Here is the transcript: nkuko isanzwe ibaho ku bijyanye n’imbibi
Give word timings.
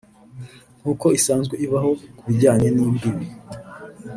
nkuko 0.79 1.05
isanzwe 1.17 1.55
ibaho 1.65 1.91
ku 2.17 2.23
bijyanye 2.29 2.67
n’imbibi 2.75 3.25